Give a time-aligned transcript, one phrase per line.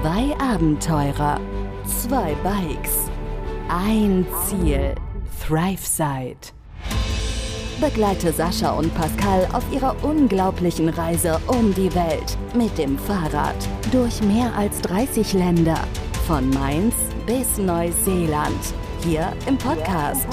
[0.00, 1.40] Zwei Abenteurer,
[1.84, 3.10] zwei Bikes,
[3.68, 4.94] ein Ziel,
[5.44, 6.52] ThriveSide.
[7.80, 13.56] Begleite Sascha und Pascal auf ihrer unglaublichen Reise um die Welt mit dem Fahrrad
[13.90, 15.80] durch mehr als 30 Länder,
[16.28, 16.94] von Mainz
[17.26, 20.28] bis Neuseeland, hier im Podcast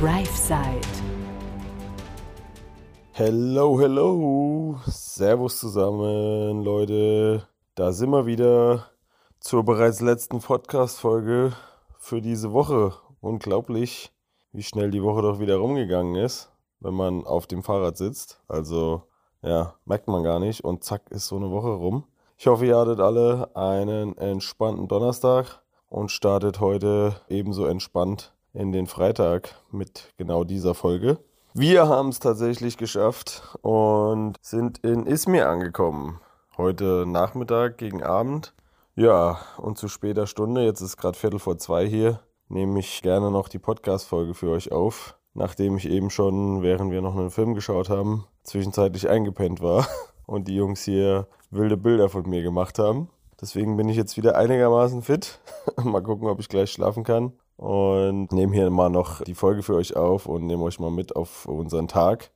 [0.00, 0.80] ThriveSide.
[3.12, 4.80] Hello, hello.
[4.88, 7.49] Servus zusammen, Leute.
[7.80, 8.90] Da sind wir wieder
[9.38, 11.54] zur bereits letzten Podcast-Folge
[11.98, 12.92] für diese Woche.
[13.22, 14.12] Unglaublich,
[14.52, 18.42] wie schnell die Woche doch wieder rumgegangen ist, wenn man auf dem Fahrrad sitzt.
[18.48, 19.04] Also,
[19.40, 20.62] ja, merkt man gar nicht.
[20.62, 22.04] Und zack, ist so eine Woche rum.
[22.36, 28.88] Ich hoffe, ihr hattet alle einen entspannten Donnerstag und startet heute ebenso entspannt in den
[28.88, 31.16] Freitag mit genau dieser Folge.
[31.54, 36.20] Wir haben es tatsächlich geschafft und sind in Izmir angekommen
[36.60, 38.52] heute Nachmittag gegen Abend.
[38.94, 43.30] Ja, und zu später Stunde, jetzt ist gerade Viertel vor zwei hier, nehme ich gerne
[43.30, 47.54] noch die Podcast-Folge für euch auf, nachdem ich eben schon, während wir noch einen Film
[47.54, 49.88] geschaut haben, zwischenzeitlich eingepennt war
[50.26, 53.08] und die Jungs hier wilde Bilder von mir gemacht haben.
[53.40, 55.40] Deswegen bin ich jetzt wieder einigermaßen fit.
[55.82, 57.32] mal gucken, ob ich gleich schlafen kann.
[57.56, 61.16] Und nehme hier mal noch die Folge für euch auf und nehme euch mal mit
[61.16, 62.30] auf unseren Tag,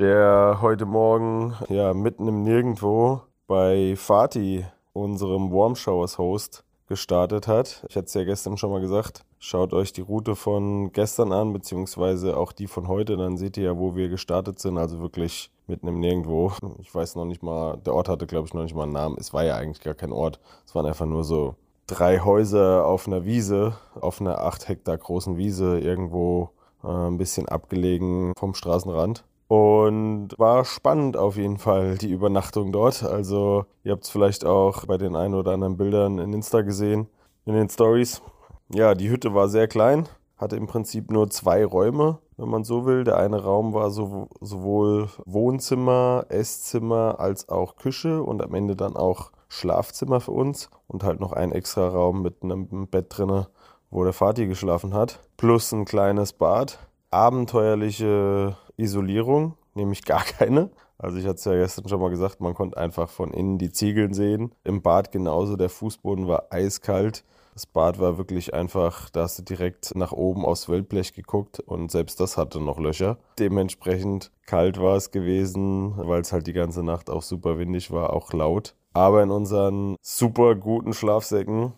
[0.00, 7.84] der heute Morgen ja mitten im Nirgendwo bei Fatih, unserem Warm Showers Host, gestartet hat.
[7.88, 9.24] Ich hatte es ja gestern schon mal gesagt.
[9.38, 13.16] Schaut euch die Route von gestern an, beziehungsweise auch die von heute.
[13.16, 14.76] Dann seht ihr ja, wo wir gestartet sind.
[14.76, 16.52] Also wirklich mitten im Nirgendwo.
[16.80, 19.16] Ich weiß noch nicht mal, der Ort hatte, glaube ich, noch nicht mal einen Namen.
[19.18, 20.40] Es war ja eigentlich gar kein Ort.
[20.66, 21.54] Es waren einfach nur so
[21.86, 26.50] drei Häuser auf einer Wiese, auf einer acht Hektar großen Wiese, irgendwo
[26.84, 29.24] äh, ein bisschen abgelegen vom Straßenrand.
[29.48, 33.02] Und war spannend auf jeden Fall, die Übernachtung dort.
[33.02, 37.08] Also, ihr habt es vielleicht auch bei den ein oder anderen Bildern in Insta gesehen,
[37.46, 38.20] in den Stories.
[38.68, 42.84] Ja, die Hütte war sehr klein, hatte im Prinzip nur zwei Räume, wenn man so
[42.84, 43.04] will.
[43.04, 48.96] Der eine Raum war so, sowohl Wohnzimmer, Esszimmer als auch Küche und am Ende dann
[48.96, 53.48] auch Schlafzimmer für uns und halt noch ein extra Raum mit einem Bett drinne,
[53.90, 55.20] wo der Vati geschlafen hat.
[55.38, 56.78] Plus ein kleines Bad.
[57.10, 60.70] Abenteuerliche Isolierung, nämlich gar keine.
[60.96, 63.70] Also ich hatte es ja gestern schon mal gesagt, man konnte einfach von innen die
[63.70, 64.54] Ziegeln sehen.
[64.64, 67.24] Im Bad genauso, der Fußboden war eiskalt.
[67.54, 71.90] Das Bad war wirklich einfach, da hast du direkt nach oben aufs Wildblech geguckt und
[71.90, 73.18] selbst das hatte noch Löcher.
[73.38, 78.12] Dementsprechend kalt war es gewesen, weil es halt die ganze Nacht auch super windig war,
[78.12, 78.76] auch laut.
[78.92, 81.72] Aber in unseren super guten Schlafsäcken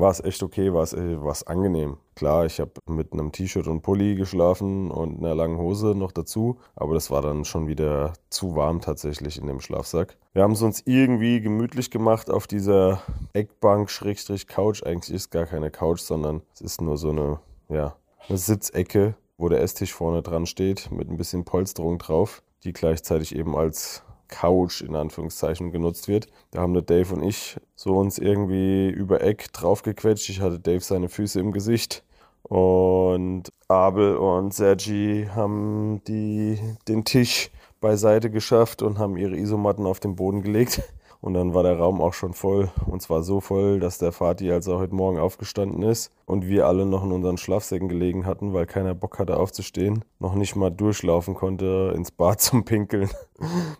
[0.00, 1.96] war es echt okay, war es äh, war's angenehm.
[2.14, 6.58] Klar, ich habe mit einem T-Shirt und Pulli geschlafen und einer langen Hose noch dazu,
[6.74, 10.16] aber das war dann schon wieder zu warm tatsächlich in dem Schlafsack.
[10.32, 13.02] Wir haben es uns irgendwie gemütlich gemacht auf dieser
[13.32, 14.82] Eckbank-Couch.
[14.84, 17.96] Eigentlich ist gar keine Couch, sondern es ist nur so eine, ja,
[18.28, 23.34] eine Sitzecke, wo der Esstisch vorne dran steht mit ein bisschen Polsterung drauf, die gleichzeitig
[23.34, 26.26] eben als Couch in Anführungszeichen genutzt wird.
[26.50, 30.28] Da haben der Dave und ich so uns irgendwie über Eck draufgequetscht.
[30.28, 32.04] Ich hatte Dave seine Füße im Gesicht
[32.42, 37.50] und Abel und Sergi haben die, den Tisch
[37.80, 40.82] beiseite geschafft und haben ihre Isomatten auf den Boden gelegt.
[41.20, 42.70] Und dann war der Raum auch schon voll.
[42.86, 46.66] Und zwar so voll, dass der Vati, als er heute Morgen aufgestanden ist und wir
[46.66, 50.70] alle noch in unseren Schlafsäcken gelegen hatten, weil keiner Bock hatte aufzustehen, noch nicht mal
[50.70, 53.10] durchlaufen konnte ins Bad zum Pinkeln.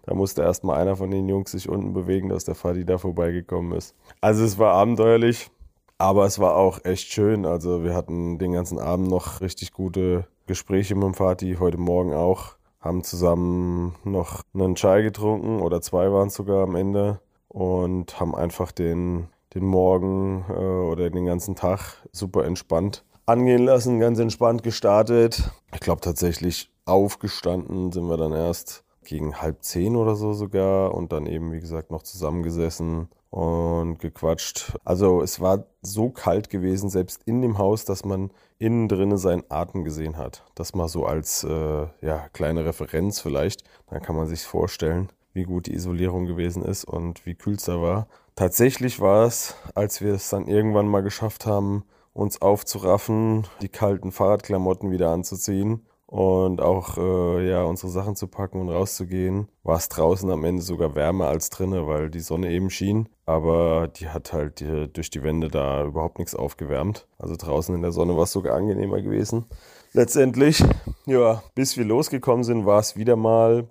[0.04, 2.98] da musste erst mal einer von den Jungs sich unten bewegen, dass der Vati da
[2.98, 3.94] vorbeigekommen ist.
[4.20, 5.50] Also es war abenteuerlich.
[5.98, 7.46] Aber es war auch echt schön.
[7.46, 12.12] Also wir hatten den ganzen Abend noch richtig gute Gespräche mit dem Vati, heute Morgen
[12.12, 12.56] auch.
[12.80, 17.18] Haben zusammen noch einen Chai getrunken oder zwei waren es sogar am Ende
[17.56, 23.98] und haben einfach den, den Morgen äh, oder den ganzen Tag super entspannt angehen lassen,
[23.98, 25.50] ganz entspannt gestartet.
[25.72, 31.12] Ich glaube tatsächlich aufgestanden sind wir dann erst gegen halb zehn oder so sogar und
[31.12, 34.76] dann eben, wie gesagt, noch zusammengesessen und gequatscht.
[34.84, 39.44] Also es war so kalt gewesen, selbst in dem Haus, dass man innen drinnen seinen
[39.48, 40.44] Atem gesehen hat.
[40.54, 43.64] Das mal so als äh, ja, kleine Referenz vielleicht.
[43.86, 47.64] Dann kann man sich vorstellen wie gut die Isolierung gewesen ist und wie kühl es
[47.64, 48.08] da war.
[48.34, 54.10] Tatsächlich war es, als wir es dann irgendwann mal geschafft haben, uns aufzuraffen, die kalten
[54.10, 59.88] Fahrradklamotten wieder anzuziehen und auch äh, ja unsere Sachen zu packen und rauszugehen, war es
[59.88, 63.08] draußen am Ende sogar wärmer als drinnen, weil die Sonne eben schien.
[63.26, 67.06] Aber die hat halt die, durch die Wände da überhaupt nichts aufgewärmt.
[67.18, 69.46] Also draußen in der Sonne war es sogar angenehmer gewesen.
[69.92, 70.62] Letztendlich,
[71.06, 73.68] ja, bis wir losgekommen sind, war es wieder mal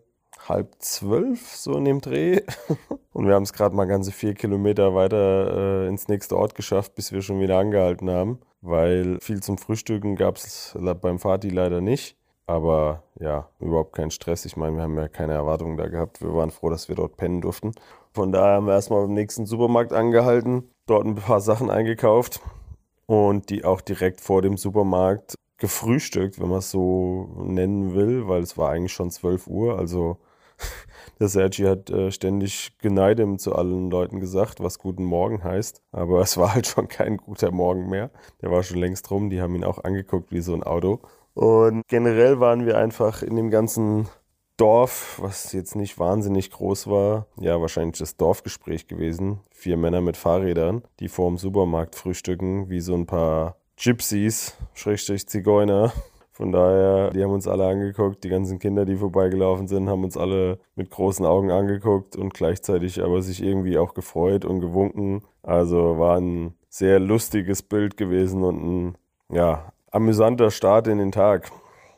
[0.49, 2.41] halb zwölf, so in dem Dreh.
[3.13, 6.95] Und wir haben es gerade mal ganze vier Kilometer weiter äh, ins nächste Ort geschafft,
[6.95, 8.39] bis wir schon wieder angehalten haben.
[8.61, 12.17] Weil viel zum Frühstücken gab es beim Vati leider nicht.
[12.47, 14.45] Aber ja, überhaupt kein Stress.
[14.45, 16.21] Ich meine, wir haben ja keine Erwartungen da gehabt.
[16.21, 17.71] Wir waren froh, dass wir dort pennen durften.
[18.13, 22.41] Von daher haben wir erstmal beim nächsten Supermarkt angehalten, dort ein paar Sachen eingekauft
[23.07, 28.41] und die auch direkt vor dem Supermarkt gefrühstückt, wenn man es so nennen will, weil
[28.41, 29.79] es war eigentlich schon 12 Uhr.
[29.79, 30.17] Also
[31.19, 35.81] der Sergi hat äh, ständig Geneidem zu allen Leuten gesagt, was guten Morgen heißt.
[35.91, 38.11] Aber es war halt schon kein guter Morgen mehr.
[38.41, 39.29] Der war schon längst rum.
[39.29, 40.99] Die haben ihn auch angeguckt wie so ein Auto.
[41.33, 44.07] Und generell waren wir einfach in dem ganzen
[44.57, 49.41] Dorf, was jetzt nicht wahnsinnig groß war, ja, wahrscheinlich das Dorfgespräch gewesen.
[49.51, 55.27] Vier Männer mit Fahrrädern, die vor dem Supermarkt frühstücken, wie so ein paar Gypsies, Schrägstrich
[55.27, 55.91] Zigeuner.
[56.35, 60.17] Von daher, die haben uns alle angeguckt, die ganzen Kinder, die vorbeigelaufen sind, haben uns
[60.17, 65.23] alle mit großen Augen angeguckt und gleichzeitig aber sich irgendwie auch gefreut und gewunken.
[65.43, 68.97] Also war ein sehr lustiges Bild gewesen und ein,
[69.33, 71.53] ja, amüsanter Start in den Tag.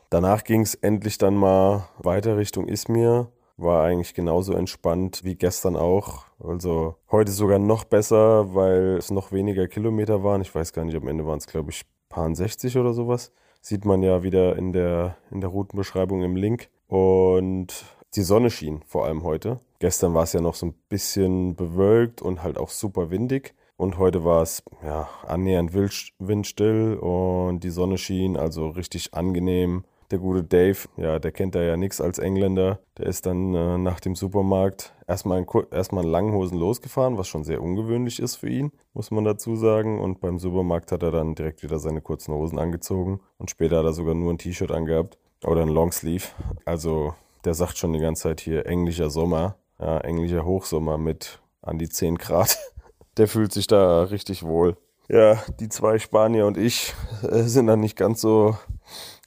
[0.08, 3.32] Danach ging es endlich dann mal weiter Richtung Izmir.
[3.56, 6.26] War eigentlich genauso entspannt wie gestern auch.
[6.38, 10.42] Also heute sogar noch besser, weil es noch weniger Kilometer waren.
[10.42, 13.32] Ich weiß gar nicht, am Ende waren es, glaube ich, paar 60 oder sowas.
[13.60, 16.68] Sieht man ja wieder in der, in der Routenbeschreibung im Link.
[16.86, 17.84] Und
[18.14, 19.60] die Sonne schien vor allem heute.
[19.78, 23.54] Gestern war es ja noch so ein bisschen bewölkt und halt auch super windig.
[23.76, 29.84] Und heute war es ja annähernd windstill und die Sonne schien, also richtig angenehm.
[30.10, 32.78] Der gute Dave, ja, der kennt da ja nichts als Engländer.
[32.96, 37.28] Der ist dann äh, nach dem Supermarkt erstmal in, erstmal in langen Hosen losgefahren, was
[37.28, 40.00] schon sehr ungewöhnlich ist für ihn, muss man dazu sagen.
[40.00, 43.20] Und beim Supermarkt hat er dann direkt wieder seine kurzen Hosen angezogen.
[43.36, 46.28] Und später hat er sogar nur ein T-Shirt angehabt oder ein Longsleeve.
[46.64, 47.14] Also
[47.44, 51.88] der sagt schon die ganze Zeit hier englischer Sommer, ja, englischer Hochsommer mit an die
[51.88, 52.56] 10 Grad.
[53.18, 54.76] der fühlt sich da richtig wohl.
[55.10, 58.56] Ja, die zwei Spanier und ich äh, sind dann nicht ganz so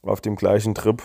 [0.04, 1.04] auf dem gleichen Trip.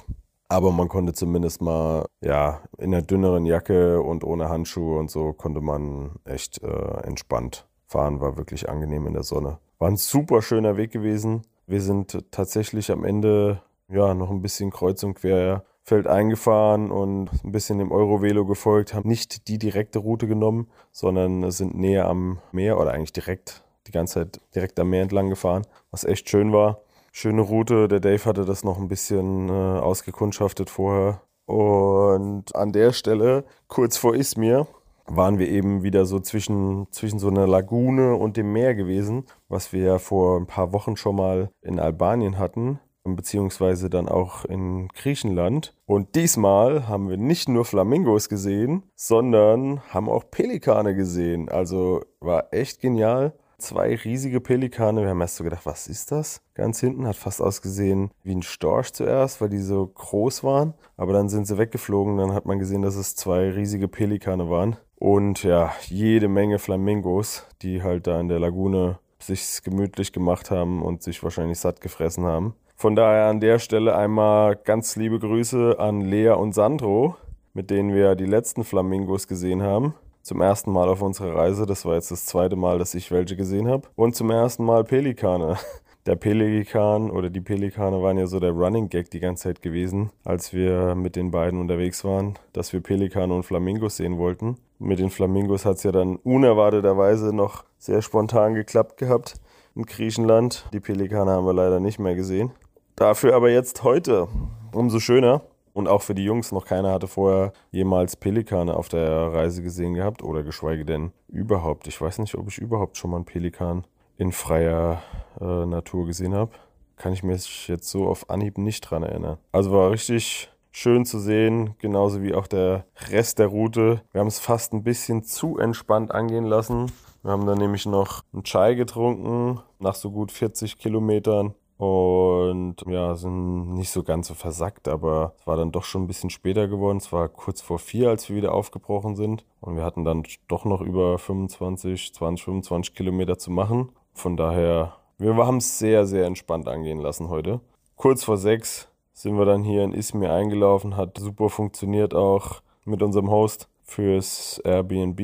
[0.48, 5.32] Aber man konnte zumindest mal, ja, in einer dünneren Jacke und ohne Handschuhe und so
[5.32, 8.20] konnte man echt äh, entspannt fahren.
[8.20, 9.58] War wirklich angenehm in der Sonne.
[9.78, 11.42] War ein super schöner Weg gewesen.
[11.66, 17.30] Wir sind tatsächlich am Ende, ja, noch ein bisschen kreuz und quer Feld eingefahren und
[17.44, 22.38] ein bisschen dem Eurovelo gefolgt, haben nicht die direkte Route genommen, sondern sind näher am
[22.50, 25.62] Meer oder eigentlich direkt die ganze Zeit direkt am Meer entlang gefahren,
[25.92, 26.80] was echt schön war.
[27.18, 31.22] Schöne Route, der Dave hatte das noch ein bisschen äh, ausgekundschaftet vorher.
[31.46, 34.66] Und an der Stelle, kurz vor Izmir,
[35.06, 39.72] waren wir eben wieder so zwischen, zwischen so einer Lagune und dem Meer gewesen, was
[39.72, 44.88] wir ja vor ein paar Wochen schon mal in Albanien hatten beziehungsweise dann auch in
[44.88, 45.72] Griechenland.
[45.86, 51.48] Und diesmal haben wir nicht nur Flamingos gesehen, sondern haben auch Pelikane gesehen.
[51.48, 53.32] Also war echt genial.
[53.58, 55.02] Zwei riesige Pelikane.
[55.02, 56.42] Wir haben erst so gedacht, was ist das?
[56.54, 60.74] Ganz hinten hat fast ausgesehen wie ein Storch zuerst, weil die so groß waren.
[60.98, 62.18] Aber dann sind sie weggeflogen.
[62.18, 64.76] Dann hat man gesehen, dass es zwei riesige Pelikane waren.
[64.96, 70.82] Und ja, jede Menge Flamingos, die halt da in der Lagune sich gemütlich gemacht haben
[70.82, 72.54] und sich wahrscheinlich satt gefressen haben.
[72.74, 77.16] Von daher an der Stelle einmal ganz liebe Grüße an Lea und Sandro,
[77.54, 79.94] mit denen wir die letzten Flamingos gesehen haben.
[80.26, 81.66] Zum ersten Mal auf unserer Reise.
[81.66, 83.86] Das war jetzt das zweite Mal, dass ich welche gesehen habe.
[83.94, 85.56] Und zum ersten Mal Pelikane.
[86.06, 90.10] Der Pelikan oder die Pelikane waren ja so der Running Gag die ganze Zeit gewesen,
[90.24, 94.56] als wir mit den beiden unterwegs waren, dass wir Pelikane und Flamingos sehen wollten.
[94.78, 99.34] Mit den Flamingos hat es ja dann unerwarteterweise noch sehr spontan geklappt gehabt
[99.74, 100.68] in Griechenland.
[100.72, 102.52] Die Pelikane haben wir leider nicht mehr gesehen.
[102.94, 104.28] Dafür aber jetzt heute
[104.72, 105.42] umso schöner.
[105.76, 109.92] Und auch für die Jungs, noch keiner hatte vorher jemals Pelikane auf der Reise gesehen
[109.92, 111.86] gehabt oder geschweige denn überhaupt.
[111.86, 115.02] Ich weiß nicht, ob ich überhaupt schon mal einen Pelikan in freier
[115.38, 116.52] äh, Natur gesehen habe.
[116.96, 119.36] Kann ich mich jetzt so auf Anhieb nicht dran erinnern.
[119.52, 124.00] Also war richtig schön zu sehen, genauso wie auch der Rest der Route.
[124.12, 126.90] Wir haben es fast ein bisschen zu entspannt angehen lassen.
[127.22, 133.14] Wir haben dann nämlich noch einen Chai getrunken nach so gut 40 Kilometern und ja,
[133.16, 136.68] sind nicht so ganz so versackt, aber es war dann doch schon ein bisschen später
[136.68, 136.96] geworden.
[136.96, 139.44] Es war kurz vor vier, als wir wieder aufgebrochen sind.
[139.60, 143.90] Und wir hatten dann doch noch über 25, 20, 25 Kilometer zu machen.
[144.14, 147.60] Von daher, wir haben es sehr, sehr entspannt angehen lassen heute.
[147.96, 153.02] Kurz vor sechs sind wir dann hier in Izmir eingelaufen, hat super funktioniert auch mit
[153.02, 155.18] unserem Host fürs Airbnb.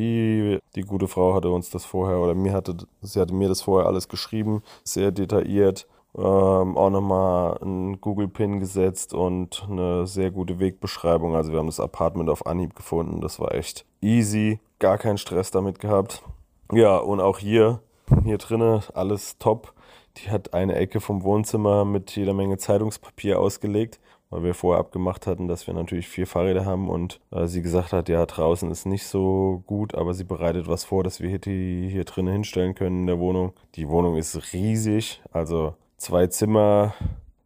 [0.75, 3.87] Die gute Frau hatte uns das vorher oder mir hatte, sie hatte mir das vorher
[3.87, 11.35] alles geschrieben, sehr detailliert Ähm, auch nochmal einen Google-Pin gesetzt und eine sehr gute Wegbeschreibung.
[11.35, 13.21] Also wir haben das Apartment auf Anhieb gefunden.
[13.21, 16.23] Das war echt easy, gar keinen Stress damit gehabt.
[16.71, 17.81] Ja, und auch hier,
[18.25, 19.73] hier drinnen alles top.
[20.19, 23.99] Die hat eine Ecke vom Wohnzimmer mit jeder Menge Zeitungspapier ausgelegt
[24.33, 27.93] weil wir vorher abgemacht hatten, dass wir natürlich vier Fahrräder haben und äh, sie gesagt
[27.93, 31.39] hat, ja, draußen ist nicht so gut, aber sie bereitet was vor, dass wir hier,
[31.39, 33.53] die hier drinnen hinstellen können in der Wohnung.
[33.75, 36.95] Die Wohnung ist riesig, also zwei Zimmer,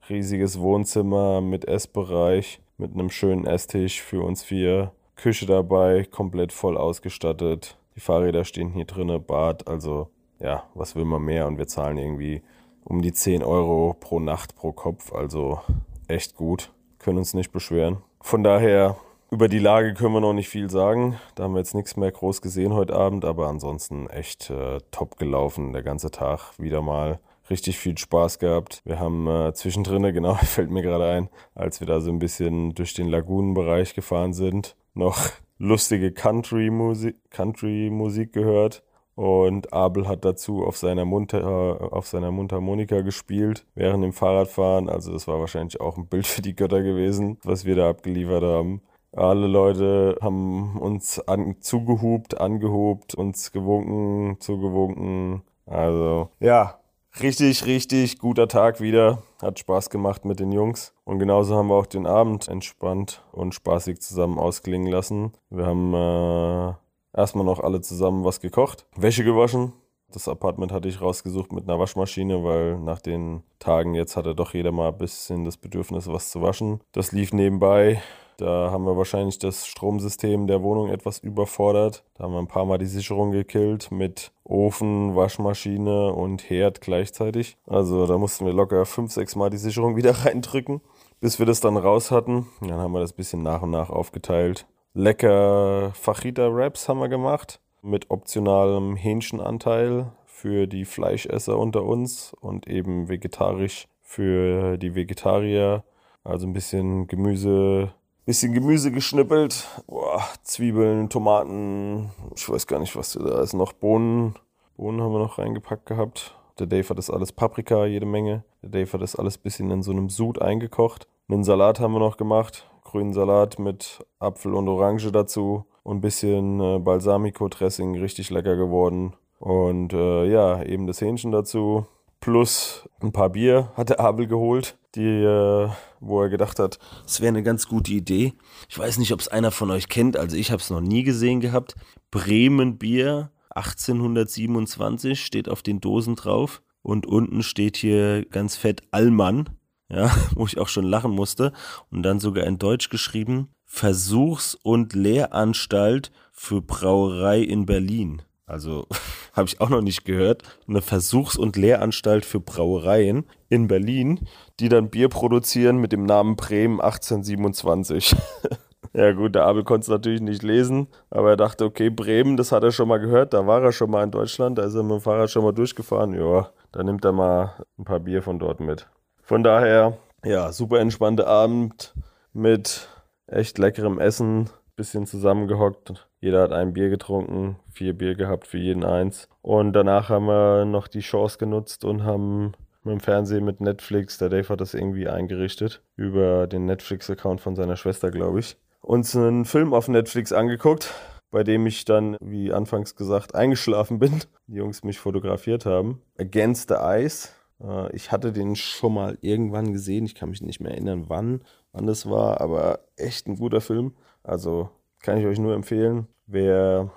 [0.09, 6.79] riesiges Wohnzimmer mit Essbereich, mit einem schönen Esstisch für uns vier, Küche dabei, komplett voll
[6.79, 7.77] ausgestattet.
[7.97, 10.09] Die Fahrräder stehen hier drinnen, Bad, also
[10.41, 11.47] ja, was will man mehr?
[11.47, 12.41] Und wir zahlen irgendwie
[12.83, 15.61] um die 10 Euro pro Nacht pro Kopf, also
[16.09, 17.99] echt gut können uns nicht beschweren.
[18.23, 18.97] Von daher,
[19.31, 21.21] über die Lage können wir noch nicht viel sagen.
[21.35, 25.19] Da haben wir jetzt nichts mehr groß gesehen heute Abend, aber ansonsten echt äh, top
[25.19, 25.75] gelaufen.
[25.75, 27.21] Der ganze Tag wieder mal
[27.51, 28.83] richtig viel Spaß gehabt.
[28.85, 32.75] Wir haben äh, zwischendrin, genau, fällt mir gerade ein, als wir da so ein bisschen
[32.75, 35.19] durch den Lagunenbereich gefahren sind, noch
[35.59, 37.91] lustige Country-Musik Country
[38.33, 38.83] gehört.
[39.15, 44.91] Und Abel hat dazu auf seiner, Mundha auf seiner Mundharmonika gespielt während dem Fahrradfahren.
[44.91, 48.43] Also das war wahrscheinlich auch ein Bild für die Götter gewesen, was wir da abgeliefert
[48.43, 48.83] haben.
[49.13, 55.41] Alle Leute haben uns an, zugehupt, angehobt, uns gewunken, zugewunken.
[55.65, 56.79] Also ja,
[57.23, 59.23] richtig, richtig guter Tag wieder.
[59.41, 60.95] Hat Spaß gemacht mit den Jungs.
[61.05, 65.33] Und genauso haben wir auch den Abend entspannt und spaßig zusammen ausklingen lassen.
[65.51, 66.75] Wir haben äh,
[67.17, 69.73] Erstmal noch alle zusammen was gekocht, Wäsche gewaschen.
[70.13, 74.53] Das Apartment hatte ich rausgesucht mit einer Waschmaschine, weil nach den Tagen jetzt hatte doch
[74.53, 76.81] jeder mal ein bisschen das Bedürfnis, was zu waschen.
[76.93, 78.03] Das lief nebenbei.
[78.37, 82.05] Da haben wir wahrscheinlich das Stromsystem der Wohnung etwas überfordert.
[82.15, 87.57] Da haben wir ein paar Mal die Sicherung gekillt mit Ofen, Waschmaschine und Herd gleichzeitig.
[87.67, 90.81] Also da mussten wir locker fünf, sechs Mal die Sicherung wieder reindrücken,
[91.21, 92.47] bis wir das dann raus hatten.
[92.61, 94.67] Dann haben wir das bisschen nach und nach aufgeteilt
[94.97, 103.09] lecker Fajita-Wraps haben wir gemacht mit optionalem Hähnchenanteil für die Fleischesser unter uns und eben
[103.09, 105.85] vegetarisch für die Vegetarier.
[106.25, 107.93] Also ein bisschen Gemüse,
[108.27, 114.35] bisschen Gemüse geschnippelt, Boah, Zwiebeln, Tomaten, ich weiß gar nicht, was da ist, noch Bohnen.
[114.77, 116.35] Bohnen haben wir noch reingepackt gehabt.
[116.59, 118.45] Der Dave hat das alles Paprika, jede Menge.
[118.63, 121.07] Der Dave hat das alles bisschen in so einem Sud eingekocht.
[121.29, 126.01] Einen Salat haben wir noch gemacht grünen Salat mit Apfel und Orange dazu und ein
[126.01, 129.15] bisschen äh, Balsamico-Dressing, richtig lecker geworden.
[129.39, 131.87] Und äh, ja, eben das Hähnchen dazu.
[132.27, 135.69] Plus ein paar Bier hat der Abel geholt, die, äh,
[136.01, 138.33] wo er gedacht hat, es wäre eine ganz gute Idee.
[138.69, 141.05] Ich weiß nicht, ob es einer von euch kennt, also ich habe es noch nie
[141.05, 141.77] gesehen gehabt.
[142.11, 149.49] Bremen Bier 1827 steht auf den Dosen drauf und unten steht hier ganz fett Allmann
[149.89, 151.53] ja, wo ich auch schon lachen musste.
[151.93, 158.23] Und dann sogar in Deutsch geschrieben, Versuchs- und Lehranstalt für Brauerei in Berlin.
[158.47, 158.87] Also
[159.37, 160.43] habe ich auch noch nicht gehört.
[160.67, 164.27] Eine Versuchs- und Lehranstalt für Brauereien in Berlin,
[164.59, 168.17] die dann Bier produzieren mit dem Namen Bremen 1827.
[168.95, 172.51] ja gut, der Abel konnte es natürlich nicht lesen, aber er dachte, okay, Bremen, das
[172.51, 174.83] hat er schon mal gehört, da war er schon mal in Deutschland, da ist er
[174.83, 176.15] mit dem Fahrrad schon mal durchgefahren.
[176.15, 178.89] Ja, dann nimmt er mal ein paar Bier von dort mit.
[179.23, 181.95] Von daher, ja, super entspannter Abend
[182.33, 182.89] mit
[183.27, 186.09] echt leckerem Essen, bisschen zusammengehockt.
[186.21, 189.29] Jeder hat ein Bier getrunken, vier Bier gehabt für jeden eins.
[189.43, 192.53] Und danach haben wir noch die Chance genutzt und haben
[192.85, 197.57] mit dem Fernsehen mit Netflix, der Dave hat das irgendwie eingerichtet, über den Netflix-Account von
[197.57, 200.95] seiner Schwester, glaube ich, uns einen Film auf Netflix angeguckt,
[201.33, 204.21] bei dem ich dann, wie anfangs gesagt, eingeschlafen bin.
[204.47, 206.01] Die Jungs mich fotografiert haben.
[206.17, 207.31] Against the Ice
[207.63, 210.05] äh, ich hatte den schon mal irgendwann gesehen.
[210.05, 211.43] Ich kann mich nicht mehr erinnern, wann,
[211.73, 213.95] wann das war, aber echt ein guter Film.
[214.27, 214.71] Also
[215.03, 216.09] kann ich euch nur empfehlen.
[216.27, 216.91] Wer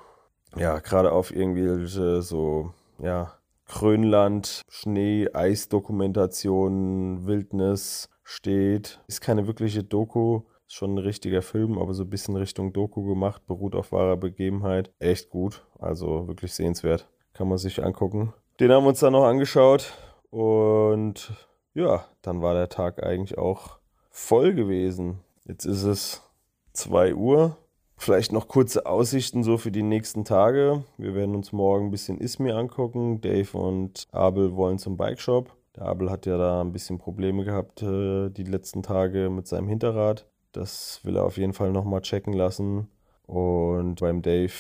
[0.56, 3.34] ja gerade auf irgendwelche so, ja,
[3.68, 10.42] Grönland, Schnee, Eisdokumentation, Wildnis steht, ist keine wirkliche Doku.
[10.68, 14.18] Ist schon ein richtiger Film, aber so ein bisschen Richtung Doku gemacht, beruht auf wahrer
[14.18, 14.92] Begebenheit.
[15.00, 17.08] Echt gut, also wirklich sehenswert.
[17.34, 18.34] Kann man sich angucken.
[18.60, 19.94] Den haben wir uns dann noch angeschaut.
[20.32, 21.32] Und
[21.74, 25.20] ja, dann war der Tag eigentlich auch voll gewesen.
[25.46, 26.29] Jetzt ist es
[26.74, 27.58] 2 Uhr.
[27.98, 30.84] Vielleicht noch kurze Aussichten so für die nächsten Tage.
[30.98, 33.20] Wir werden uns morgen ein bisschen Ismir angucken.
[33.20, 35.54] Dave und Abel wollen zum Bikeshop.
[35.76, 39.68] Der Abel hat ja da ein bisschen Probleme gehabt äh, die letzten Tage mit seinem
[39.68, 40.26] Hinterrad.
[40.52, 42.88] Das will er auf jeden Fall nochmal checken lassen.
[43.26, 44.54] Und beim Dave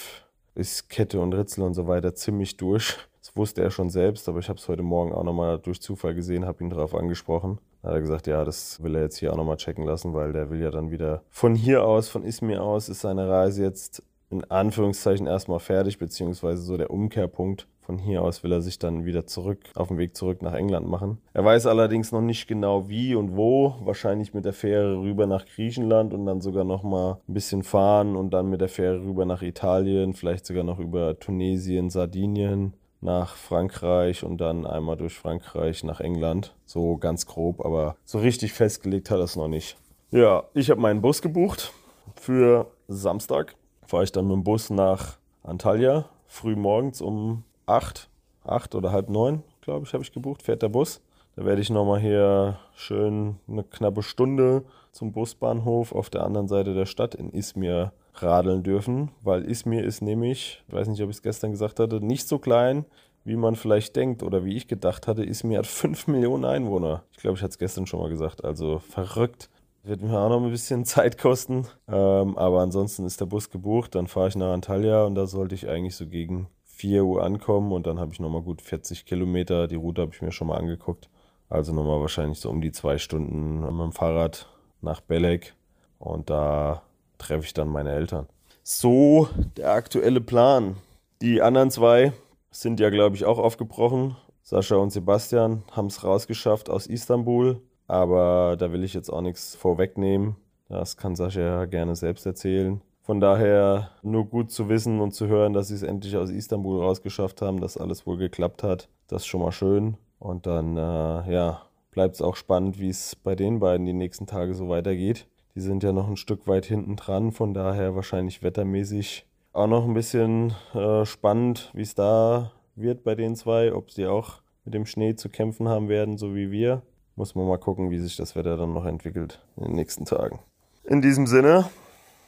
[0.55, 2.97] ist Kette und Ritzel und so weiter ziemlich durch
[3.39, 6.45] wusste er schon selbst, aber ich habe es heute Morgen auch nochmal durch Zufall gesehen,
[6.45, 7.59] habe ihn darauf angesprochen.
[7.81, 10.33] Da hat er gesagt, ja, das will er jetzt hier auch nochmal checken lassen, weil
[10.33, 14.03] der will ja dann wieder von hier aus, von Izmir aus, ist seine Reise jetzt
[14.31, 17.67] in Anführungszeichen erstmal fertig, beziehungsweise so der Umkehrpunkt.
[17.81, 20.87] Von hier aus will er sich dann wieder zurück, auf dem Weg zurück nach England
[20.87, 21.17] machen.
[21.33, 23.73] Er weiß allerdings noch nicht genau wie und wo.
[23.81, 28.29] Wahrscheinlich mit der Fähre rüber nach Griechenland und dann sogar nochmal ein bisschen fahren und
[28.31, 34.23] dann mit der Fähre rüber nach Italien, vielleicht sogar noch über Tunesien, Sardinien nach Frankreich
[34.23, 36.55] und dann einmal durch Frankreich nach England.
[36.65, 39.77] So ganz grob, aber so richtig festgelegt hat er es noch nicht.
[40.11, 41.71] Ja, ich habe meinen Bus gebucht
[42.15, 48.09] für Samstag fahre ich dann mit dem Bus nach Antalya, früh morgens um 8,
[48.43, 51.01] 8 oder halb 9, glaube ich, habe ich gebucht, fährt der Bus.
[51.35, 56.73] Da werde ich nochmal hier schön eine knappe Stunde zum Busbahnhof auf der anderen Seite
[56.73, 61.17] der Stadt in Izmir radeln dürfen, weil Izmir ist nämlich, ich weiß nicht, ob ich
[61.17, 62.85] es gestern gesagt hatte, nicht so klein,
[63.23, 65.23] wie man vielleicht denkt oder wie ich gedacht hatte.
[65.23, 67.03] Izmir hat 5 Millionen Einwohner.
[67.13, 68.43] Ich glaube, ich hatte es gestern schon mal gesagt.
[68.43, 69.49] Also verrückt.
[69.83, 71.65] Wird mir auch noch ein bisschen Zeit kosten.
[71.87, 73.95] Ähm, aber ansonsten ist der Bus gebucht.
[73.95, 77.71] Dann fahre ich nach Antalya und da sollte ich eigentlich so gegen 4 Uhr ankommen.
[77.71, 79.67] Und dann habe ich nochmal gut 40 Kilometer.
[79.67, 81.09] Die Route habe ich mir schon mal angeguckt.
[81.49, 84.47] Also nochmal wahrscheinlich so um die zwei Stunden mit dem Fahrrad
[84.81, 85.55] nach Belek.
[85.97, 86.83] Und da
[87.19, 88.27] treffe ich dann meine Eltern.
[88.63, 90.77] So der aktuelle Plan.
[91.21, 92.13] Die anderen zwei
[92.49, 94.15] sind ja, glaube ich, auch aufgebrochen.
[94.41, 97.61] Sascha und Sebastian haben es rausgeschafft aus Istanbul.
[97.87, 100.35] Aber da will ich jetzt auch nichts vorwegnehmen.
[100.69, 102.81] Das kann Sascha ja gerne selbst erzählen.
[103.01, 106.79] Von daher nur gut zu wissen und zu hören, dass sie es endlich aus Istanbul
[106.79, 108.87] rausgeschafft haben, dass alles wohl geklappt hat.
[109.07, 109.97] Das ist schon mal schön.
[110.19, 114.27] Und dann, äh, ja, bleibt es auch spannend, wie es bei den beiden die nächsten
[114.27, 115.25] Tage so weitergeht.
[115.59, 119.83] Die sind ja noch ein Stück weit hinten dran, von daher wahrscheinlich wettermäßig auch noch
[119.83, 124.73] ein bisschen äh, spannend, wie es da wird bei den zwei, ob sie auch mit
[124.73, 126.81] dem Schnee zu kämpfen haben werden, so wie wir.
[127.17, 130.39] Muss man mal gucken, wie sich das Wetter dann noch entwickelt in den nächsten Tagen.
[130.85, 131.69] In diesem Sinne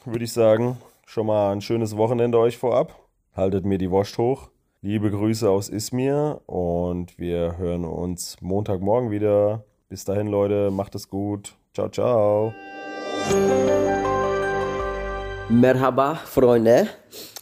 [0.04, 3.00] würde ich sagen, schon mal ein schönes Wochenende euch vorab.
[3.34, 4.50] Haltet mir die Wurst hoch.
[4.82, 9.64] Liebe Grüße aus Izmir und wir hören uns Montagmorgen wieder.
[9.88, 11.56] Bis dahin, Leute, macht es gut.
[11.74, 12.54] Ciao, ciao.
[15.50, 16.88] Merhaba, Freunde.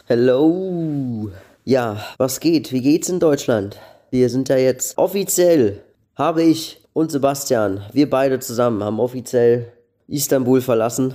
[0.05, 1.29] Hello.
[1.63, 2.71] Ja, was geht?
[2.71, 3.77] Wie geht's in Deutschland?
[4.11, 5.81] Wir sind ja jetzt offiziell,
[6.15, 9.71] habe ich und Sebastian, wir beide zusammen haben offiziell
[10.07, 11.13] Istanbul verlassen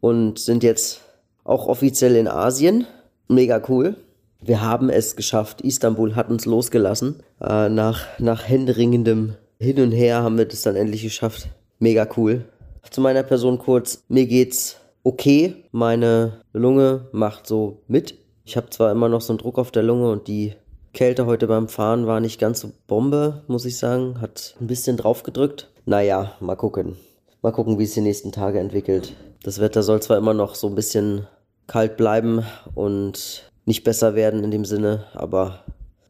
[0.00, 1.02] und sind jetzt
[1.44, 2.86] auch offiziell in Asien.
[3.28, 3.96] Mega cool.
[4.40, 5.60] Wir haben es geschafft.
[5.60, 7.22] Istanbul hat uns losgelassen.
[7.40, 11.48] Äh, nach, nach händeringendem Hin und Her haben wir das dann endlich geschafft.
[11.78, 12.46] Mega cool.
[12.88, 14.04] Zu meiner Person kurz.
[14.08, 15.64] Mir geht's okay.
[15.72, 18.14] Meine Lunge macht so mit.
[18.44, 20.54] Ich habe zwar immer noch so einen Druck auf der Lunge und die
[20.92, 24.20] Kälte heute beim Fahren war nicht ganz so Bombe, muss ich sagen.
[24.20, 25.70] Hat ein bisschen drauf gedrückt.
[25.84, 26.96] Naja, mal gucken.
[27.42, 29.14] Mal gucken, wie es die nächsten Tage entwickelt.
[29.42, 31.26] Das Wetter soll zwar immer noch so ein bisschen
[31.66, 35.64] kalt bleiben und nicht besser werden in dem Sinne, aber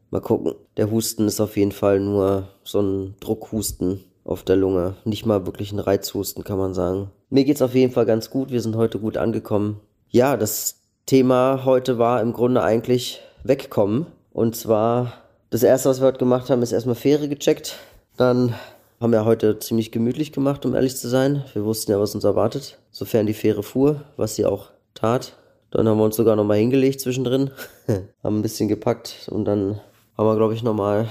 [0.09, 0.55] mal gucken.
[0.77, 4.95] Der Husten ist auf jeden Fall nur so ein Druckhusten auf der Lunge.
[5.05, 7.11] Nicht mal wirklich ein Reizhusten, kann man sagen.
[7.29, 8.51] Mir geht's auf jeden Fall ganz gut.
[8.51, 9.79] Wir sind heute gut angekommen.
[10.09, 14.05] Ja, das Thema heute war im Grunde eigentlich wegkommen.
[14.31, 15.13] Und zwar,
[15.49, 17.77] das erste, was wir heute gemacht haben, ist erstmal Fähre gecheckt.
[18.17, 18.55] Dann
[18.99, 21.43] haben wir heute ziemlich gemütlich gemacht, um ehrlich zu sein.
[21.53, 25.33] Wir wussten ja, was uns erwartet, sofern die Fähre fuhr, was sie auch tat.
[25.71, 27.49] Dann haben wir uns sogar nochmal hingelegt zwischendrin,
[28.23, 29.79] haben ein bisschen gepackt und dann
[30.17, 31.07] haben wir, glaube ich, nochmal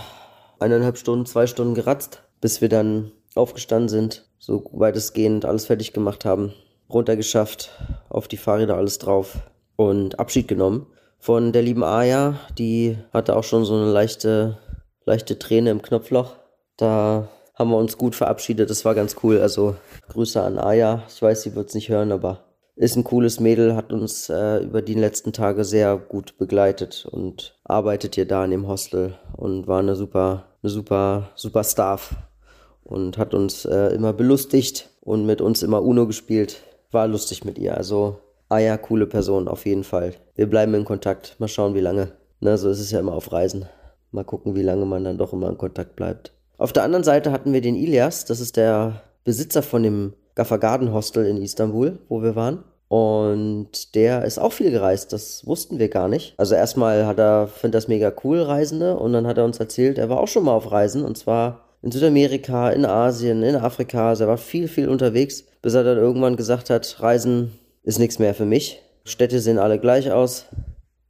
[0.60, 6.24] eineinhalb Stunden, zwei Stunden geratzt, bis wir dann aufgestanden sind, so weitestgehend alles fertig gemacht
[6.24, 6.52] haben,
[6.88, 7.70] runtergeschafft,
[8.08, 9.38] auf die Fahrräder alles drauf
[9.76, 10.86] und Abschied genommen
[11.18, 12.40] von der lieben Aya.
[12.58, 14.58] Die hatte auch schon so eine leichte,
[15.04, 16.34] leichte Träne im Knopfloch.
[16.76, 18.70] Da haben wir uns gut verabschiedet.
[18.70, 19.40] Das war ganz cool.
[19.40, 19.76] Also
[20.08, 21.04] Grüße an Aya.
[21.08, 22.44] Ich weiß, sie wird es nicht hören, aber
[22.76, 27.60] ist ein cooles Mädel, hat uns äh, über die letzten Tage sehr gut begleitet und
[27.64, 32.14] arbeitet hier da in dem Hostel und war eine super, eine super, super Staff
[32.90, 36.58] und hat uns äh, immer belustigt und mit uns immer Uno gespielt.
[36.90, 37.76] War lustig mit ihr.
[37.76, 38.18] Also
[38.52, 40.12] Ah ja, coole Person, auf jeden Fall.
[40.34, 41.36] Wir bleiben in Kontakt.
[41.38, 42.10] Mal schauen, wie lange.
[42.40, 43.66] Na, so ist es ja immer auf Reisen.
[44.10, 46.32] Mal gucken, wie lange man dann doch immer in Kontakt bleibt.
[46.58, 50.58] Auf der anderen Seite hatten wir den Ilias, das ist der Besitzer von dem Gaffer
[50.58, 52.64] Garden Hostel in Istanbul, wo wir waren.
[52.88, 56.34] Und der ist auch viel gereist, das wussten wir gar nicht.
[56.36, 59.96] Also erstmal hat er, findet das mega cool, Reisende, und dann hat er uns erzählt,
[59.96, 64.10] er war auch schon mal auf Reisen, und zwar in Südamerika, in Asien, in Afrika.
[64.10, 68.18] Also er war viel, viel unterwegs, bis er dann irgendwann gesagt hat, Reisen ist nichts
[68.18, 68.82] mehr für mich.
[69.04, 70.46] Städte sehen alle gleich aus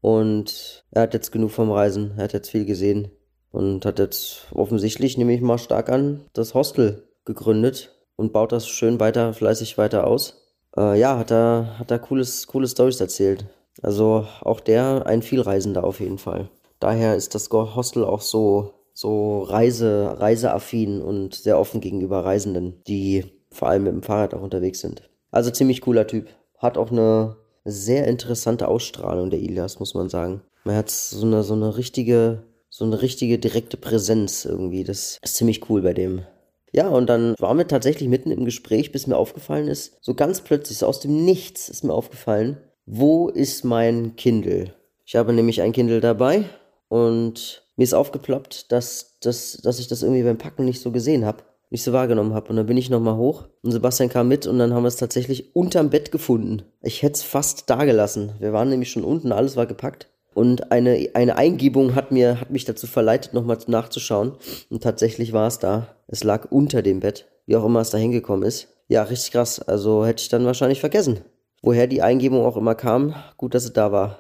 [0.00, 3.10] und er hat jetzt genug vom Reisen, er hat jetzt viel gesehen.
[3.50, 8.68] und hat jetzt offensichtlich, nehme ich mal stark an, das Hostel gegründet und baut das
[8.68, 10.40] schön weiter, fleißig weiter aus.
[10.76, 13.44] Äh, ja, hat er, hat er cooles, coole Stories erzählt.
[13.82, 16.48] Also auch der ein Vielreisender auf jeden Fall.
[16.78, 23.24] Daher ist das Hostel auch so, so Reise, reiseaffin und sehr offen gegenüber Reisenden, die
[23.50, 25.08] vor allem mit dem Fahrrad auch unterwegs sind.
[25.30, 26.28] Also ziemlich cooler Typ.
[26.58, 30.42] Hat auch eine sehr interessante Ausstrahlung, der Ilias, muss man sagen.
[30.64, 34.84] Man hat so eine, so eine richtige, so eine richtige direkte Präsenz irgendwie.
[34.84, 36.26] Das ist ziemlich cool bei dem.
[36.70, 40.42] Ja, und dann waren wir tatsächlich mitten im Gespräch, bis mir aufgefallen ist, so ganz
[40.42, 44.74] plötzlich, so aus dem Nichts ist mir aufgefallen, wo ist mein Kindle?
[45.06, 46.44] Ich habe nämlich ein Kindle dabei
[46.88, 51.24] und mir ist aufgeploppt, dass, dass, dass ich das irgendwie beim Packen nicht so gesehen
[51.24, 52.50] habe, nicht so wahrgenommen habe.
[52.50, 54.96] Und dann bin ich nochmal hoch und Sebastian kam mit und dann haben wir es
[54.96, 56.60] tatsächlich unterm Bett gefunden.
[56.82, 58.32] Ich hätte es fast da gelassen.
[58.38, 60.10] Wir waren nämlich schon unten, alles war gepackt.
[60.34, 64.32] Und eine, eine Eingebung hat, mir, hat mich dazu verleitet, nochmal nachzuschauen.
[64.68, 65.86] Und tatsächlich war es da.
[66.06, 68.68] Es lag unter dem Bett, wie auch immer es da hingekommen ist.
[68.88, 69.58] Ja, richtig krass.
[69.58, 71.20] Also hätte ich dann wahrscheinlich vergessen.
[71.62, 74.18] Woher die Eingebung auch immer kam, gut, dass es da war.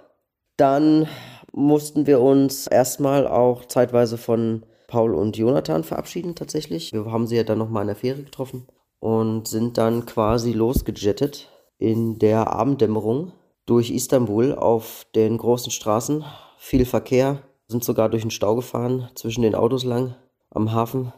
[0.56, 1.06] Dann
[1.52, 6.92] mussten wir uns erstmal auch zeitweise von Paul und Jonathan verabschieden tatsächlich.
[6.92, 8.66] Wir haben sie ja dann nochmal in der Fähre getroffen
[8.98, 13.32] und sind dann quasi losgejettet in der Abenddämmerung
[13.66, 16.24] durch Istanbul auf den großen Straßen.
[16.58, 20.16] Viel Verkehr, sind sogar durch den Stau gefahren, zwischen den Autos lang
[20.50, 21.12] am Hafen.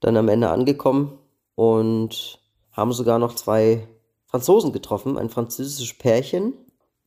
[0.00, 1.18] Dann am Ende angekommen
[1.54, 2.38] und
[2.70, 3.88] haben sogar noch zwei
[4.26, 6.52] Franzosen getroffen, ein französisches Pärchen.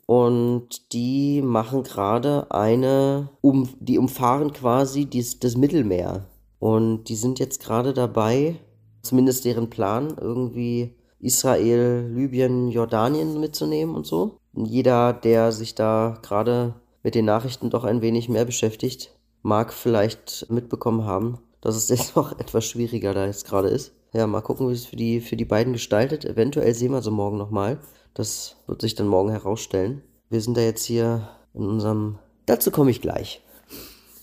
[0.09, 6.25] Und die machen gerade eine, um, die umfahren quasi dies, das Mittelmeer.
[6.57, 8.55] Und die sind jetzt gerade dabei,
[9.03, 16.73] zumindest deren Plan, irgendwie Israel, Libyen, Jordanien mitzunehmen und so jeder, der sich da gerade
[17.03, 22.15] mit den Nachrichten doch ein wenig mehr beschäftigt, mag vielleicht mitbekommen haben, dass es jetzt
[22.15, 23.93] noch etwas schwieriger da jetzt gerade ist.
[24.11, 26.25] Ja, mal gucken, wie es für die, für die beiden gestaltet.
[26.25, 27.77] Eventuell sehen wir sie morgen nochmal.
[28.19, 30.01] Das wird sich dann morgen herausstellen.
[30.29, 32.19] Wir sind da jetzt hier in unserem...
[32.47, 33.41] Dazu komme ich gleich.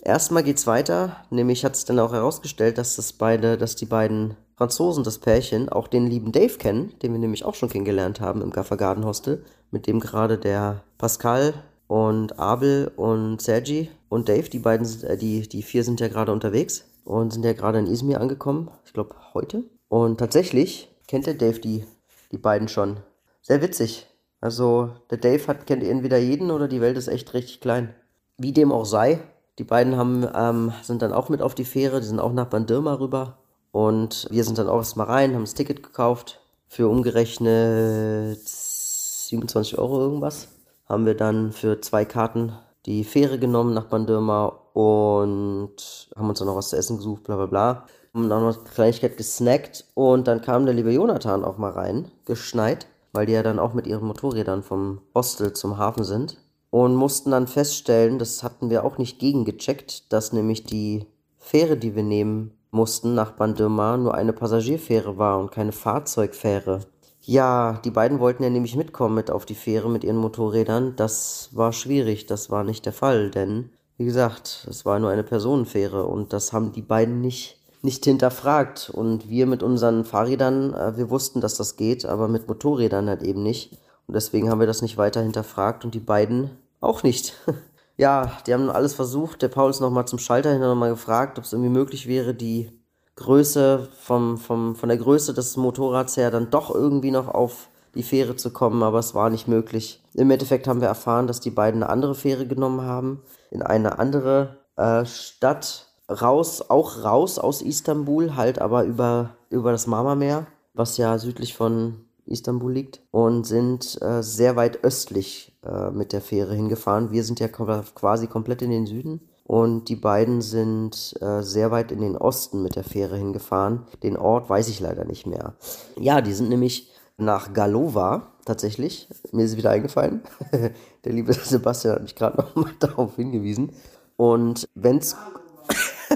[0.02, 4.36] Erstmal geht's weiter, nämlich hat es dann auch herausgestellt, dass das beide, dass die beiden
[4.54, 8.42] Franzosen, das Pärchen, auch den lieben Dave kennen, den wir nämlich auch schon kennengelernt haben
[8.42, 11.54] im Gaffer Garden Hostel, mit dem gerade der Pascal
[11.86, 16.32] und Abel und Sergi und Dave, die beiden, äh, die, die vier sind ja gerade
[16.32, 19.64] unterwegs und sind ja gerade in Izmir angekommen, ich glaube heute.
[19.88, 21.86] Und tatsächlich kennt der Dave die,
[22.30, 22.98] die beiden schon.
[23.46, 24.08] Sehr witzig.
[24.40, 27.94] Also der Dave hat, kennt entweder jeden oder die Welt ist echt richtig klein.
[28.38, 29.20] Wie dem auch sei,
[29.60, 32.46] die beiden haben, ähm, sind dann auch mit auf die Fähre, die sind auch nach
[32.46, 33.38] Bandirma rüber
[33.70, 36.40] und wir sind dann auch erstmal rein, haben das Ticket gekauft.
[36.66, 40.48] Für umgerechnet 27 Euro irgendwas.
[40.88, 42.52] Haben wir dann für zwei Karten
[42.84, 47.36] die Fähre genommen nach Bandirma und haben uns dann noch was zu essen gesucht, bla
[47.36, 47.86] bla bla.
[48.12, 52.10] Haben dann noch eine Kleinigkeit gesnackt und dann kam der liebe Jonathan auch mal rein,
[52.24, 56.38] geschneit, weil die ja dann auch mit ihren Motorrädern vom Hostel zum Hafen sind.
[56.70, 61.06] Und mussten dann feststellen, das hatten wir auch nicht gegengecheckt, dass nämlich die
[61.38, 66.80] Fähre, die wir nehmen mussten nach Bandurma nur eine Passagierfähre war und keine Fahrzeugfähre.
[67.22, 70.94] Ja, die beiden wollten ja nämlich mitkommen mit auf die Fähre mit ihren Motorrädern.
[70.96, 75.24] Das war schwierig, das war nicht der Fall, denn wie gesagt, es war nur eine
[75.24, 80.96] Personenfähre und das haben die beiden nicht nicht hinterfragt und wir mit unseren Fahrrädern, äh,
[80.98, 84.66] wir wussten, dass das geht, aber mit Motorrädern halt eben nicht und deswegen haben wir
[84.66, 87.34] das nicht weiter hinterfragt und die beiden auch nicht.
[87.96, 89.40] ja, die haben alles versucht.
[89.40, 92.70] Der Paul ist nochmal zum Schalter hinter nochmal gefragt, ob es irgendwie möglich wäre, die
[93.14, 98.02] Größe vom, vom, von der Größe des Motorrads her dann doch irgendwie noch auf die
[98.02, 100.02] Fähre zu kommen, aber es war nicht möglich.
[100.12, 103.98] Im Endeffekt haben wir erfahren, dass die beiden eine andere Fähre genommen haben, in eine
[103.98, 110.96] andere äh, Stadt, raus, auch raus aus Istanbul, halt aber über, über das Marmarmeer, was
[110.96, 116.54] ja südlich von Istanbul liegt, und sind äh, sehr weit östlich äh, mit der Fähre
[116.54, 117.10] hingefahren.
[117.10, 121.92] Wir sind ja quasi komplett in den Süden und die beiden sind äh, sehr weit
[121.92, 123.86] in den Osten mit der Fähre hingefahren.
[124.02, 125.54] Den Ort weiß ich leider nicht mehr.
[125.98, 129.08] Ja, die sind nämlich nach Galova tatsächlich.
[129.30, 130.22] Mir ist wieder eingefallen.
[131.04, 133.72] der liebe Sebastian hat mich gerade noch mal darauf hingewiesen.
[134.16, 135.16] Und wenn's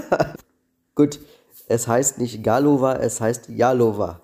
[0.94, 1.20] gut,
[1.68, 4.20] es heißt nicht Galova, es heißt Jalova.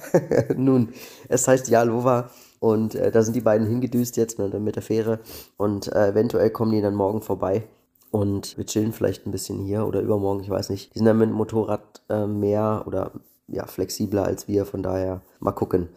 [0.56, 0.92] Nun,
[1.28, 5.20] es heißt Jalova und äh, da sind die beiden hingedüst jetzt mit, mit der Fähre.
[5.56, 7.64] Und äh, eventuell kommen die dann morgen vorbei.
[8.10, 10.94] Und wir chillen vielleicht ein bisschen hier oder übermorgen, ich weiß nicht.
[10.94, 13.12] Die sind dann mit dem Motorrad äh, mehr oder
[13.48, 15.88] ja, flexibler als wir, von daher mal gucken.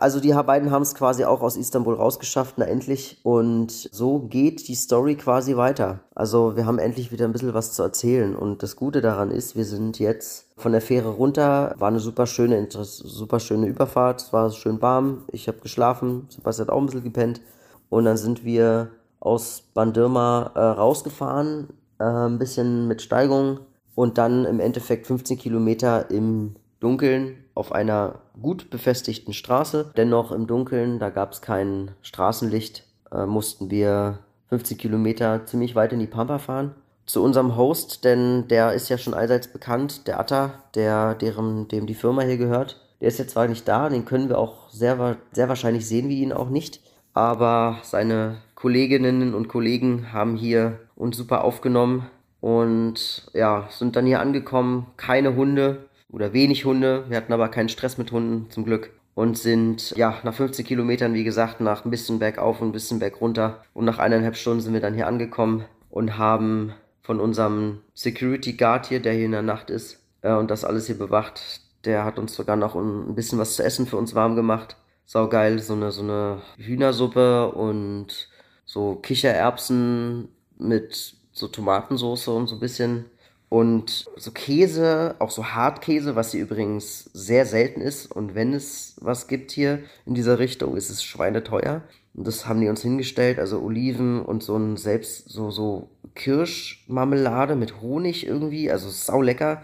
[0.00, 3.18] Also die beiden haben es quasi auch aus Istanbul rausgeschafft, na endlich.
[3.24, 5.98] Und so geht die Story quasi weiter.
[6.14, 8.36] Also wir haben endlich wieder ein bisschen was zu erzählen.
[8.36, 11.74] Und das Gute daran ist, wir sind jetzt von der Fähre runter.
[11.78, 14.22] War eine super schöne, super schöne Überfahrt.
[14.22, 15.24] Es war schön warm.
[15.32, 16.26] Ich habe geschlafen.
[16.28, 17.40] Sebastian hat auch ein bisschen gepennt.
[17.88, 21.70] Und dann sind wir aus Bandirma äh, rausgefahren.
[21.98, 23.58] Äh, ein bisschen mit Steigung.
[23.96, 29.92] Und dann im Endeffekt 15 Kilometer im Dunkeln auf einer gut befestigten Straße.
[29.96, 35.92] Dennoch im Dunkeln, da gab es kein Straßenlicht, äh, mussten wir 50 Kilometer ziemlich weit
[35.92, 36.74] in die Pampa fahren.
[37.06, 41.86] Zu unserem Host, denn der ist ja schon allseits bekannt, der Atta, der, deren, dem
[41.86, 42.80] die Firma hier gehört.
[43.00, 46.16] Der ist jetzt zwar nicht da, den können wir auch sehr, sehr wahrscheinlich sehen wir
[46.16, 46.80] ihn auch nicht.
[47.14, 52.06] Aber seine Kolleginnen und Kollegen haben hier uns super aufgenommen
[52.40, 54.86] und ja, sind dann hier angekommen.
[54.96, 57.04] Keine Hunde, oder wenig Hunde.
[57.08, 61.14] Wir hatten aber keinen Stress mit Hunden zum Glück und sind ja nach 15 Kilometern,
[61.14, 64.74] wie gesagt, nach ein bisschen bergauf und ein bisschen bergunter und nach eineinhalb Stunden sind
[64.74, 69.42] wir dann hier angekommen und haben von unserem Security Guard hier, der hier in der
[69.42, 73.38] Nacht ist äh, und das alles hier bewacht, der hat uns sogar noch ein bisschen
[73.38, 74.76] was zu essen für uns warm gemacht.
[75.04, 78.28] Sau geil, so eine, so eine Hühnersuppe und
[78.66, 83.06] so Kichererbsen mit so Tomatensauce und so ein bisschen
[83.48, 88.12] und so Käse, auch so Hartkäse, was hier übrigens sehr selten ist.
[88.12, 91.82] Und wenn es was gibt hier in dieser Richtung, ist es schweineteuer.
[92.14, 97.54] Und das haben die uns hingestellt, also Oliven und so ein selbst, so, so Kirschmarmelade
[97.54, 99.62] mit Honig irgendwie, also sau lecker.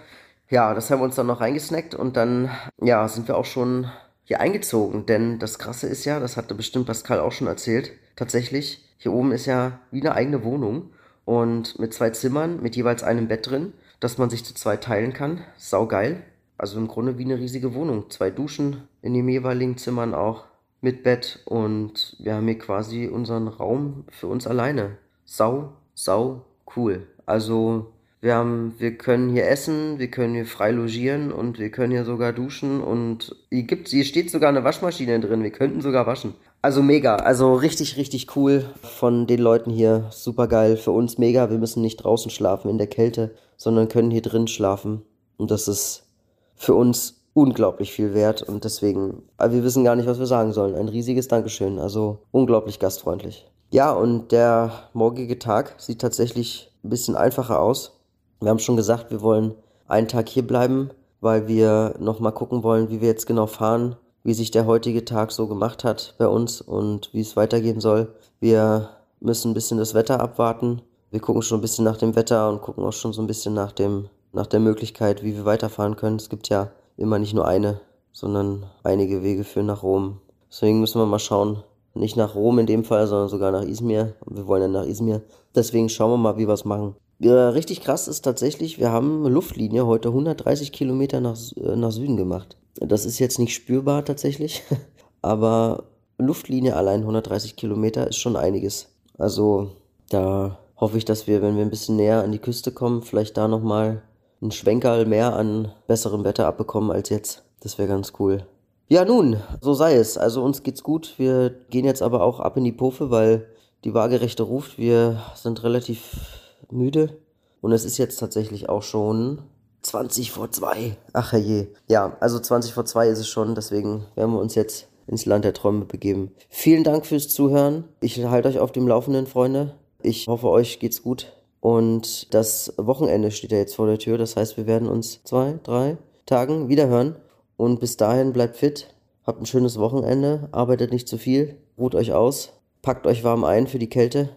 [0.48, 3.90] Ja, das haben wir uns dann noch reingesnackt und dann, ja, sind wir auch schon
[4.24, 5.04] hier eingezogen.
[5.04, 9.32] Denn das Krasse ist ja, das hatte bestimmt Pascal auch schon erzählt, tatsächlich, hier oben
[9.32, 10.90] ist ja wie eine eigene Wohnung
[11.24, 15.12] und mit zwei Zimmern, mit jeweils einem Bett drin, dass man sich zu zweit teilen
[15.12, 15.42] kann.
[15.56, 16.22] Sau geil.
[16.56, 18.10] Also im Grunde wie eine riesige Wohnung.
[18.10, 20.44] Zwei Duschen in den jeweiligen Zimmern auch
[20.80, 24.98] mit Bett und wir haben hier quasi unseren Raum für uns alleine.
[25.24, 26.44] Sau, sau
[26.76, 27.06] cool.
[27.24, 31.92] Also wir haben, wir können hier essen, wir können hier frei logieren und wir können
[31.92, 35.42] hier sogar duschen und hier gibt, hier steht sogar eine Waschmaschine drin.
[35.42, 36.34] Wir könnten sogar waschen.
[36.64, 40.06] Also mega, also richtig, richtig cool von den Leuten hier.
[40.08, 40.78] Super geil.
[40.78, 41.50] Für uns mega.
[41.50, 45.02] Wir müssen nicht draußen schlafen in der Kälte, sondern können hier drin schlafen.
[45.36, 46.06] Und das ist
[46.54, 48.40] für uns unglaublich viel wert.
[48.40, 50.74] Und deswegen, wir wissen gar nicht, was wir sagen sollen.
[50.74, 51.78] Ein riesiges Dankeschön.
[51.78, 53.46] Also unglaublich gastfreundlich.
[53.70, 58.00] Ja, und der morgige Tag sieht tatsächlich ein bisschen einfacher aus.
[58.40, 59.52] Wir haben schon gesagt, wir wollen
[59.86, 64.34] einen Tag hier bleiben, weil wir nochmal gucken wollen, wie wir jetzt genau fahren wie
[64.34, 68.14] sich der heutige Tag so gemacht hat bei uns und wie es weitergehen soll.
[68.40, 68.88] Wir
[69.20, 70.82] müssen ein bisschen das Wetter abwarten.
[71.10, 73.54] Wir gucken schon ein bisschen nach dem Wetter und gucken auch schon so ein bisschen
[73.54, 76.16] nach dem, nach der Möglichkeit, wie wir weiterfahren können.
[76.16, 77.80] Es gibt ja immer nicht nur eine,
[78.12, 80.20] sondern einige Wege führen nach Rom.
[80.50, 81.62] Deswegen müssen wir mal schauen.
[81.92, 84.14] Nicht nach Rom in dem Fall, sondern sogar nach Izmir.
[84.26, 85.22] Wir wollen ja nach Izmir.
[85.54, 86.96] Deswegen schauen wir mal, wie wir es machen.
[87.18, 92.16] Ja, richtig krass ist tatsächlich, wir haben Luftlinie heute 130 Kilometer nach, äh, nach Süden
[92.16, 92.56] gemacht.
[92.76, 94.62] Das ist jetzt nicht spürbar tatsächlich,
[95.22, 95.84] aber
[96.18, 98.88] Luftlinie allein 130 Kilometer ist schon einiges.
[99.16, 99.70] Also
[100.10, 103.36] da hoffe ich, dass wir, wenn wir ein bisschen näher an die Küste kommen, vielleicht
[103.36, 104.02] da nochmal
[104.40, 107.44] einen Schwenkerl mehr an besserem Wetter abbekommen als jetzt.
[107.60, 108.44] Das wäre ganz cool.
[108.88, 110.18] Ja, nun, so sei es.
[110.18, 111.14] Also uns geht's gut.
[111.16, 113.46] Wir gehen jetzt aber auch ab in die Pufe, weil
[113.84, 114.78] die Waagerechte ruft.
[114.78, 116.43] Wir sind relativ
[116.74, 117.18] müde.
[117.60, 119.42] Und es ist jetzt tatsächlich auch schon
[119.82, 120.96] 20 vor 2.
[121.12, 121.68] Ach je.
[121.88, 125.44] Ja, also 20 vor 2 ist es schon, deswegen werden wir uns jetzt ins Land
[125.44, 126.32] der Träume begeben.
[126.48, 127.84] Vielen Dank fürs Zuhören.
[128.00, 129.74] Ich halte euch auf dem Laufenden, Freunde.
[130.02, 131.32] Ich hoffe, euch geht's gut.
[131.60, 134.18] Und das Wochenende steht ja jetzt vor der Tür.
[134.18, 137.16] Das heißt, wir werden uns zwei, drei Tagen wiederhören.
[137.56, 138.94] Und bis dahin bleibt fit.
[139.26, 140.48] Habt ein schönes Wochenende.
[140.52, 141.56] Arbeitet nicht zu viel.
[141.78, 142.52] Ruht euch aus.
[142.82, 144.28] Packt euch warm ein für die Kälte.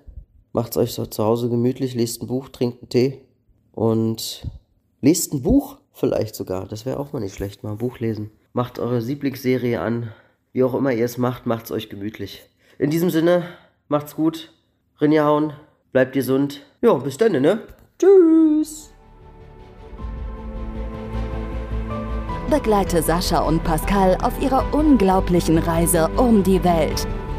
[0.54, 1.94] Macht's euch so zu Hause gemütlich.
[1.94, 3.22] Lest ein Buch, trinkt einen Tee.
[3.72, 4.48] Und
[5.02, 6.68] Lest ein Buch vielleicht sogar.
[6.68, 8.32] Das wäre auch mal nicht schlecht, mal ein Buch lesen.
[8.54, 10.12] Macht eure Lieblingsserie an.
[10.54, 12.50] Wie auch immer ihr es macht, macht's euch gemütlich.
[12.80, 13.44] In diesem Sinne,
[13.88, 14.54] macht's gut.
[15.00, 15.54] Rinjahauen.
[15.92, 16.66] Bleibt gesund.
[16.82, 17.62] Ja, bis dann, ne?
[18.00, 18.92] Tschüss.
[22.50, 27.08] Begleite Sascha und Pascal auf ihrer unglaublichen Reise um die Welt.